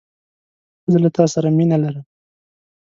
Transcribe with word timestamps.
زه 0.91 0.97
له 1.03 1.09
تاسره 1.17 1.49
مینه 1.57 1.77
لرم 1.83 2.05